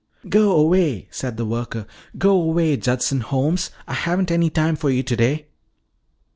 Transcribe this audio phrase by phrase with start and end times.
[0.27, 1.85] "Go away," said the worker,
[2.17, 3.69] "go away, Judson Holmes.
[3.87, 5.45] I haven't any time for you today."